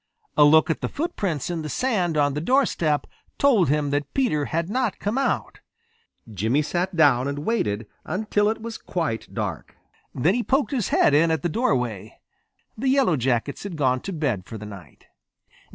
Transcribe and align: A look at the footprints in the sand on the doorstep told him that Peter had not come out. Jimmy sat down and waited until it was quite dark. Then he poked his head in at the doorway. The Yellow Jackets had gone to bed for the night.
A 0.35 0.43
look 0.43 0.71
at 0.71 0.81
the 0.81 0.89
footprints 0.89 1.51
in 1.51 1.61
the 1.61 1.69
sand 1.69 2.17
on 2.17 2.33
the 2.33 2.41
doorstep 2.41 3.05
told 3.37 3.69
him 3.69 3.91
that 3.91 4.15
Peter 4.15 4.45
had 4.45 4.67
not 4.67 4.97
come 4.97 5.15
out. 5.15 5.59
Jimmy 6.33 6.63
sat 6.63 6.95
down 6.95 7.27
and 7.27 7.45
waited 7.45 7.85
until 8.03 8.49
it 8.49 8.63
was 8.63 8.79
quite 8.79 9.31
dark. 9.31 9.75
Then 10.15 10.33
he 10.33 10.41
poked 10.41 10.71
his 10.71 10.89
head 10.89 11.13
in 11.13 11.29
at 11.29 11.43
the 11.43 11.49
doorway. 11.49 12.17
The 12.75 12.89
Yellow 12.89 13.15
Jackets 13.15 13.61
had 13.61 13.77
gone 13.77 14.01
to 14.01 14.11
bed 14.11 14.47
for 14.47 14.57
the 14.57 14.65
night. 14.65 15.05